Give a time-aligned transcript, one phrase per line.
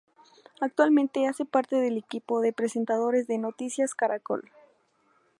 [0.61, 4.49] Actualmente hace parte del equipo de presentadores de "Noticias Caracol".